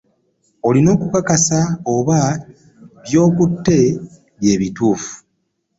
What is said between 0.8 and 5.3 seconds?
okukakasa oba by'otutte bye bituufu.